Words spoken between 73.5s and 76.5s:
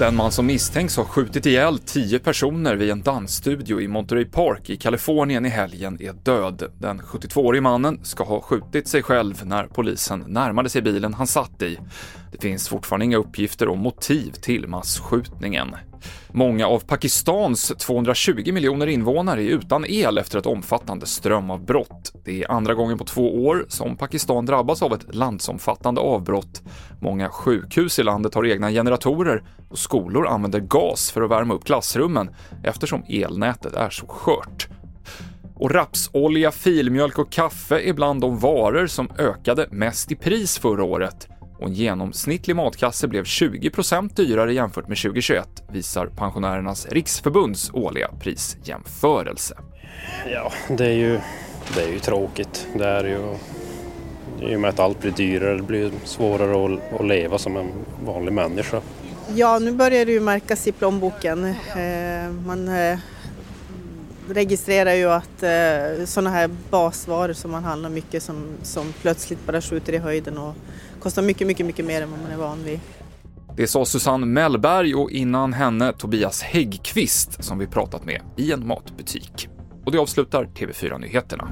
Det sa Susanne Mellberg och innan henne Tobias